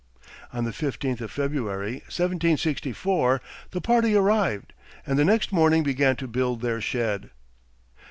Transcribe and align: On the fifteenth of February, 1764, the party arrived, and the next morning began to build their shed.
On 0.51 0.63
the 0.63 0.73
fifteenth 0.73 1.21
of 1.21 1.29
February, 1.29 1.97
1764, 2.09 3.39
the 3.69 3.81
party 3.81 4.15
arrived, 4.15 4.73
and 5.05 5.19
the 5.19 5.23
next 5.23 5.51
morning 5.51 5.83
began 5.83 6.15
to 6.15 6.27
build 6.27 6.61
their 6.61 6.81
shed. 6.81 7.29